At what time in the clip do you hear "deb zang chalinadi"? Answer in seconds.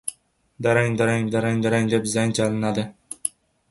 1.95-2.91